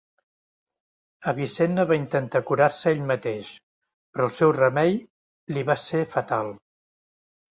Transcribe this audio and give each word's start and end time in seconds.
Avicenna 1.31 1.83
va 1.89 1.97
intentar 1.97 2.41
curar-se 2.47 2.93
ell 2.93 3.03
mateix, 3.11 3.51
però 4.15 4.29
el 4.29 4.33
seu 4.39 4.53
remei 4.57 4.97
li 5.57 5.65
va 5.71 5.79
ser 5.83 6.01
fatal. 6.17 6.53